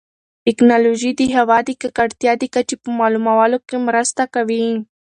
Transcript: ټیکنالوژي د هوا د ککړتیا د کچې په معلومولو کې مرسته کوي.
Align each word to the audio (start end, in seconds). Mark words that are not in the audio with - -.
ټیکنالوژي 0.45 1.11
د 1.15 1.21
هوا 1.35 1.57
د 1.67 1.69
ککړتیا 1.81 2.31
د 2.41 2.43
کچې 2.53 2.75
په 2.83 2.89
معلومولو 2.99 3.57
کې 3.67 3.77
مرسته 3.87 4.23
کوي. 4.33 4.65